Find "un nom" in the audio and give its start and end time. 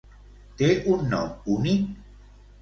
0.93-1.29